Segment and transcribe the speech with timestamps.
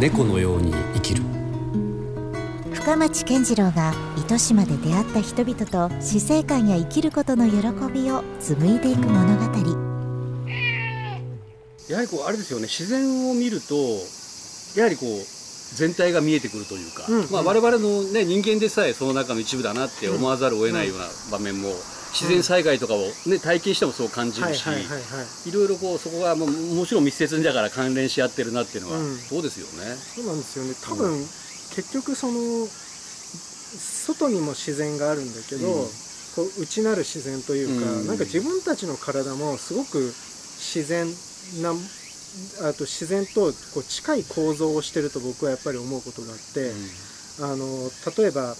[0.00, 1.22] 猫のように生きる。
[2.72, 7.56] 深町健次郎が糸島で出会った人々と死生観や生きることの喜
[7.92, 9.42] びを紡いでいく物語。
[11.88, 12.66] やはりこうあれですよね。
[12.66, 13.74] 自然を見ると
[14.76, 15.08] やはりこう
[15.74, 17.30] 全体が見えてくるというか、うん。
[17.32, 21.70] まあ、我々の、ね、人間でさえその中の一部だなって思わざるを得ないような場面も、
[22.18, 24.74] 自然災害とかを、ね、体験してもそう感じるし、は
[25.46, 29.16] いろいろこうそこがもうもちろん密接にだから関連し合ってるなっていうのは、うん。
[29.18, 29.94] そうですよね。
[29.94, 30.74] そうなんですよね。
[30.82, 31.20] 多分、
[31.74, 32.66] 結局その
[33.78, 35.88] 外にも自然があるんだけど、うん。
[36.34, 38.06] こう内なる自然というか、うん。
[38.08, 39.98] なんか自分たちの体もすごく
[40.58, 41.06] 自然
[41.62, 41.72] な
[42.62, 46.72] あと自然とこう近い構造をしてると僕はやっぱり思うことがあって、
[47.40, 48.54] あの例えば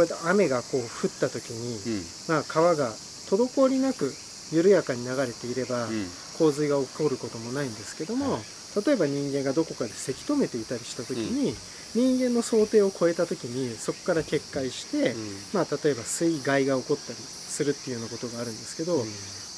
[0.00, 2.02] こうやって雨がこう降った時に、うん。
[2.28, 2.88] まあ、川が
[3.28, 4.12] 滞りなく
[4.52, 6.06] 緩やかに流れていれば、うん。
[6.38, 8.42] 洪水が起こることもないんですけども、はい。
[8.86, 11.54] 例えば人間がどこかでせき止めていたりした時に、
[11.92, 15.14] 人間の想定を超えた時にそこから決壊して、
[15.52, 19.04] まあ、例えば水害が起こったりするっていうようなことがあるんですけど、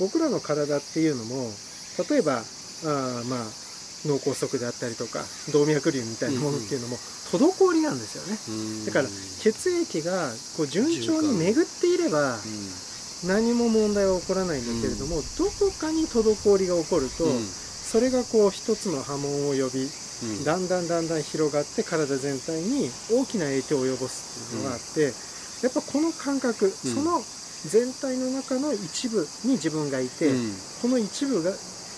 [0.01, 1.45] 僕らの体っていうのも
[2.09, 3.45] 例えばあーまあ
[4.07, 6.97] 脳梗塞であったりとか動脈瘤みたいなものっていうのも
[7.31, 8.39] 滞りなんですよね。
[8.49, 8.87] うん。
[8.87, 9.09] だから
[9.41, 12.39] 血液がこう順調に巡っていればうん。
[13.23, 17.47] 何も問題は起こらないんだけれども、どこかに滞りが起こると、うん。
[17.47, 19.87] それがこう一つの波紋を呼び
[20.23, 20.45] うん。
[20.45, 25.13] だんだんだんだん広がって体全体に大きな影響を及ぼすっていうのがあって、
[25.63, 27.23] やっぱこの感覚、その
[27.67, 30.53] 全体の中の一部に自分がいて、うん。
[30.83, 31.53] この一部が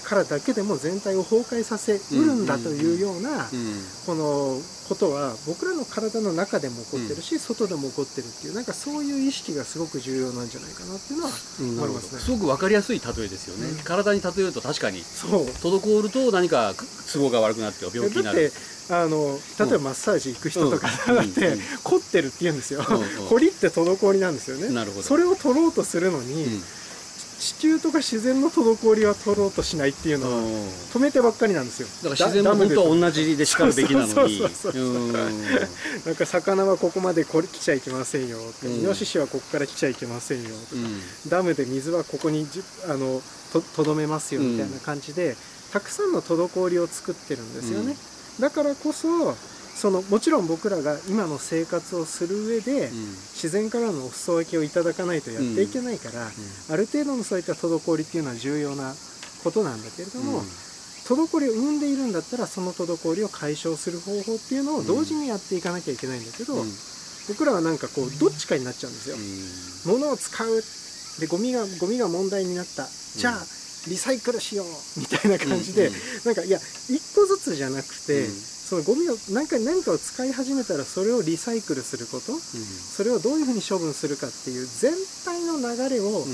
[0.05, 3.83] からだけでも全体を崩壊させうるんだというような、うん。
[4.07, 12.21] このことは僕らの体の中でも起こってるし、外でも起こってるっていうなんかそういう意識がすごく重要なんじゃないかなっていうのは思いますね。
[12.21, 13.77] すごく分かりやすい例えですよね、うん。
[13.79, 15.47] 体に例えると確かにそう。
[15.47, 16.75] 滞ると何か
[17.13, 18.43] 都合が悪くなって病気になる。
[18.43, 21.61] だってあの例えばマッサージ行く人とかだって、うん。
[21.83, 22.97] 凝ってるって言うんですよ、うん。
[22.97, 23.29] うん。
[23.31, 24.69] 凝りって滞りなんですよね。
[24.69, 25.03] なるほど。
[25.03, 26.63] それを取ろうとするのに、うん
[27.45, 30.45] 地球とか自然の滞りは取ろうとしないっていうのはうん。
[30.45, 31.89] 止めてばっかりなんですよ。
[32.03, 34.13] だから自然も本当は同じでしかるべきなのに。
[34.17, 35.11] そうそうそうそうう。
[35.11, 35.13] ん。
[35.13, 38.39] なんか魚はここまでこれ来ちゃいけませんよ。
[38.39, 38.81] って、うん。
[38.81, 40.49] イノシシはここから来ちゃいけませんよ。
[40.49, 41.03] とか、うん。
[41.29, 43.21] ダムで水はここにじあの
[43.53, 45.37] ととどめますよみたいな感じで、
[45.71, 47.95] たくさんの滞りを作ってるんですよね、
[48.41, 49.37] だからこそ
[49.85, 52.89] そのもちろん僕らが今の生活をする上で、
[53.35, 58.95] 自然からのお裾分けをいただかないとやっていけないから、ある程度のそういった滞りっていうのは重要な
[59.45, 60.41] ことなんだけれども、
[61.05, 66.73] 滞りを生んでいるんだったらその滞りを解消する方法っていうのを同時にやっていかなきゃいけないんだけど、うん。
[67.29, 69.93] 僕らはなんかこうどっちかになっちゃうんですよ。
[69.95, 70.65] 物を使う
[71.21, 72.89] でゴミがゴミが問題になった。
[73.17, 73.47] じゃあ、
[73.87, 74.67] リサイクルしよう。
[75.01, 75.95] みたいな感じで、うん。
[76.25, 76.59] なんかいや
[76.89, 84.93] 一個ずつじゃなくて、うんそのゴミを何か何かを使い始めたらそれをリサイクルすることそれをどういうふうに処分するかっていう全
[85.25, 86.27] 体の流れを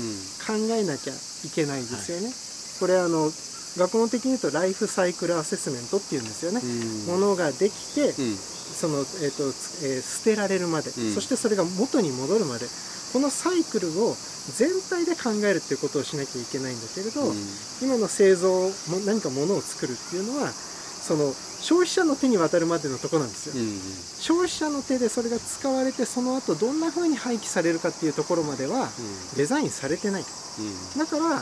[0.47, 2.33] 考えなきゃいけないですよね。
[2.79, 3.29] これあの
[3.77, 6.61] 学問的に言うとライフサイクルアセスメントっていうんですよね。
[7.07, 11.13] 物ができて、その、えーとつえー捨てられるまで、うん。
[11.13, 12.65] そしてそれが元に戻るまで。
[13.13, 14.15] このサイクルを
[14.55, 17.33] 全体で考えるっていうことをしなきゃいけないんだけれど、
[17.81, 18.49] 今の製造
[18.87, 20.51] も何か物を作るっていうのは
[21.01, 23.55] その消費者の手に渡るまでのとこなんですよ、
[24.21, 28.89] 消費者の手でそれが使われてその後どんな風に廃棄されるかっていうところまでは
[29.35, 30.23] デザインされてない
[30.97, 31.41] だから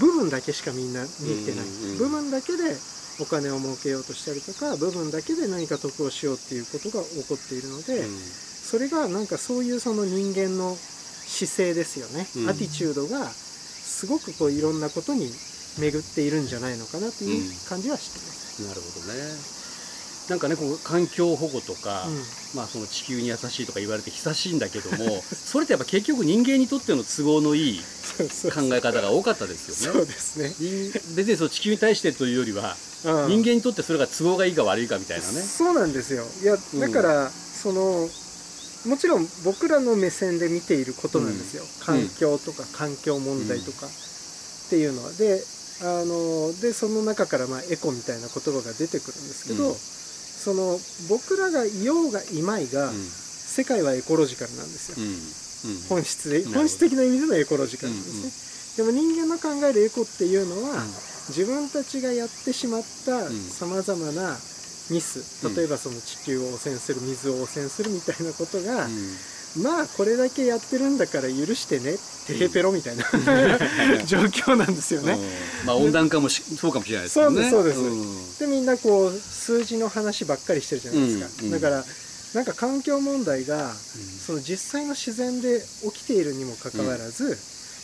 [0.00, 2.76] 部分だけしかみんな見てない、うんうん部分だけで
[3.18, 12.50] お金を儲けようとしたりとか部分だけで何か得をしようっていうことが起こっているので、それがなんかそういうその人間の姿勢ですよね、うん。
[12.50, 15.30] アティチュードがすごくこういろんなことに
[15.78, 18.62] 巡っているんじゃないのかなという感じはしてます。
[18.62, 19.56] なるほどね
[20.28, 22.16] なんかねこう環境保護とか、うん
[22.54, 30.54] まあ、その地球に優しいとか言われて久しいんだけども それってやっぱ結局人間にとっての都合のいい考え方が多かったですよねそうですね。
[30.58, 36.26] 人別にその地球に対してというよりはうん人間にとってそれが都合がいいか悪いかみたいなねそうなんですよ。
[36.42, 37.30] いやうんだから、
[37.62, 38.08] その
[38.86, 41.64] もちろん僕らの目線で見ていることなんですよ。
[41.80, 43.90] 環境とか環境問題とかっ
[44.70, 45.12] ていうのは。
[45.12, 45.44] で
[45.82, 49.74] あのでその中からまあエコみたいな言葉が出てくるんですけど、うん。
[49.74, 50.78] その
[51.08, 54.96] 僕らがいようがいまいが、世界はエコロジカルなんですよ。
[54.98, 55.72] うん。
[55.72, 55.82] うん。
[55.88, 58.86] 本質で本質的な意味でのエコロジカルなんですね。
[58.86, 60.84] でも人間の考えるエコっていうのは、
[61.28, 63.32] 自分たちがやってしまったん。
[63.32, 64.36] さまざまな
[64.90, 65.54] ミス、うん。
[65.56, 68.86] 例えばその地球を汚染する水を汚染するみたいなことが、
[69.62, 73.04] まあこれだけやってるんだから許してねテヘペロみたいな
[74.04, 75.12] 状況なんですよね。
[75.12, 75.66] うん。
[75.66, 77.50] まあ温暖化もしそうかもしれないですね。
[77.50, 78.40] そうですそうです。
[78.40, 81.60] でみんなこう数字の話ばっかりしてるじゃないですか、うんうん。
[81.60, 81.84] だから
[82.34, 87.38] なんか環境問題がその実際の自然で起きているにもかかわらず、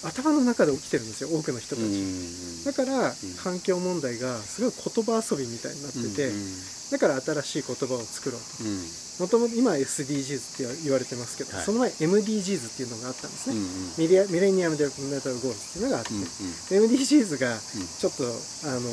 [0.05, 3.15] 頭の中で起きてるんですよ多くの人たち、うんだからん。
[3.43, 6.53] 環境問題がすごい言葉遊びみたいになってて、うん
[6.93, 8.65] だから新しい言葉を作ろうと。
[8.65, 8.85] うん。
[9.19, 11.65] もともと今 SDGs って言われてますけど、はい。
[11.65, 18.25] その前 MDGs っていうのがあったんですね、うんミレ Millennium Developmental Goals っていうのがあって、うん MDGs がちょっと、
[18.69, 18.93] あの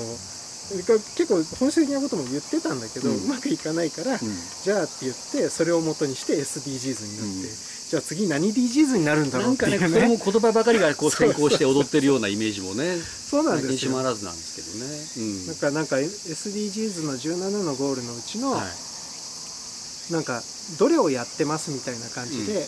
[1.18, 4.20] 結構本質的なことも言ってたんだけど、ううんまくいかないから、うん。
[4.64, 9.90] じゃあって言ってそれを元にして SDGs になって、うんじゃあ次何 DGs になるんだろなかうんっていうね。
[9.90, 13.78] これもね言葉ばかりがこう先行して踊ってるようなイメージもねそうなんですよ。
[13.78, 15.26] しまらずなんですけどね。
[15.26, 15.48] うん。
[15.48, 20.14] なんかなんか SDGs の17のゴールのうちの、はい。
[20.14, 20.42] なんか
[20.78, 22.62] どれをやってますみたいな感じで、うん。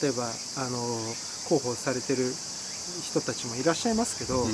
[0.00, 0.24] 例えば
[0.56, 0.80] あの
[1.48, 2.32] 広報されてる
[3.04, 4.52] 人たちもいらっしゃいますけど、うん。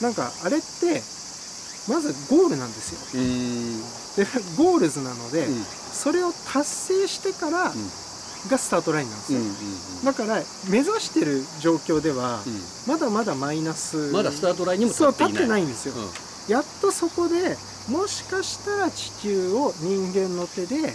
[0.00, 1.02] なんかあれって
[1.88, 3.20] まずゴールなんですよ。
[3.20, 3.80] うん。
[4.14, 4.26] で
[4.56, 5.64] ゴールズなので、うん。
[5.64, 6.64] それを達
[7.02, 7.72] 成してから
[8.48, 9.54] がスタートラインなんですよ、うんうん
[10.04, 12.60] だから目指してる状況では、うん。
[12.86, 14.12] まだまだマイナス。
[14.12, 15.62] まだスタートラインにも立っていない。
[15.62, 16.52] んですよ、うん。
[16.52, 17.58] やっとそこで
[17.88, 20.94] もしかしたら地球を人間の手で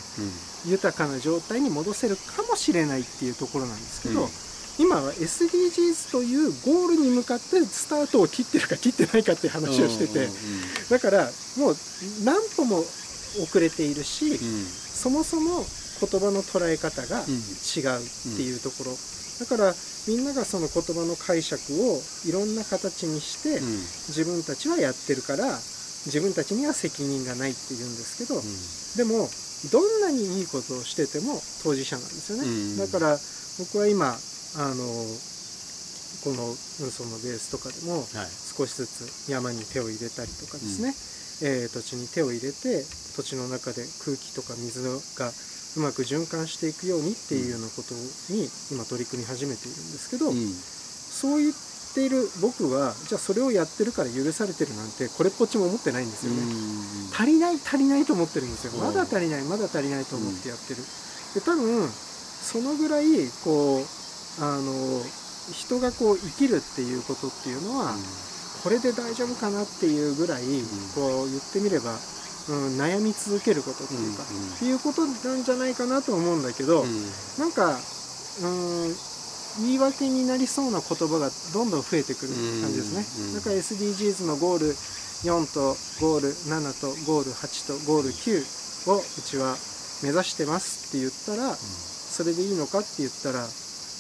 [0.66, 4.30] 豊かな状態に戻せるかもしれないっていうところなんですけど、うん。
[4.80, 10.28] 今は SDGs というゴールに向かってスタートを切ってるか切ってないかっていう話をしてて、
[10.90, 11.76] だからもう
[12.24, 14.66] 何歩も遅れているし、うんうん。
[14.66, 15.64] そもそも
[16.00, 17.34] 言葉の捉え方がうん。
[17.34, 18.98] 違うっていうところ、
[19.40, 19.76] だから
[20.08, 21.62] みんながその言葉の解釈
[21.92, 23.68] をいろんな形にして、うん。
[24.10, 25.46] 自分たちはやってるから
[26.06, 28.42] 自分たちには責任がないって言うんですけど、
[28.98, 29.30] でも
[29.72, 32.78] どんなにいいことをしてても当事者なんですよね、うん。
[32.78, 33.18] だから
[33.58, 34.14] 僕は今
[34.58, 34.76] あの
[36.24, 38.30] この運送のベースとかでもはい。
[38.56, 40.96] 少しずつ山に手を入れたりとかですね、
[41.44, 42.86] えー土地に手を入れて
[43.18, 45.28] 土地の中で空気とか水が
[45.78, 47.94] うまく循環していくようにっていうようなこと
[48.32, 50.36] に今取り組み始めているんですけど、うん。
[50.36, 51.54] そう言っ
[51.94, 56.44] ている僕はじゃあそれをやってるから許されてるなんてこれっぽっちも思ってないんですよね、
[57.16, 58.74] 足りない足りないと思ってるんですよ。
[58.76, 58.80] うん。
[58.84, 60.84] まだ足りないまだ足りないと思ってやってる、
[61.36, 65.04] で多分そのぐらいこうあの
[65.54, 67.96] 人がこう生きるっていうことっていうのは、
[68.64, 70.44] これで大丈夫かなっていうぐらい、
[70.96, 71.96] こう言ってみれば、
[72.50, 74.54] うん、悩み続けることっていうか、うんうん。
[74.54, 77.06] っていうことなんじゃないかなと思うんだけど、うん。
[77.40, 77.80] なんか
[78.44, 78.96] うん
[79.60, 83.36] 言い訳になりそうな言葉がどんどん増えてくる感じですね、うん。
[83.36, 84.76] だから SDGs のゴール
[85.24, 89.56] 4とゴール7とゴール8とゴール9をうちは
[90.04, 93.48] 目指してますって言ったら、それでいいのかって言ったら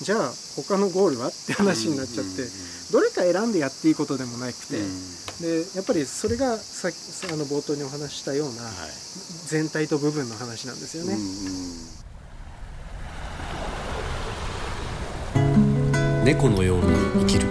[0.02, 2.44] じゃあ他のゴールはって話になっちゃって、
[2.92, 4.78] どれか選んでやっていいことでもなくて、
[5.42, 6.96] でやっぱりそれがさっき
[7.32, 8.72] あの冒頭にお話ししたようなはい。
[9.48, 11.16] 全体と部分の話なんですよね。
[16.26, 16.86] 猫のように
[17.22, 17.48] 生きる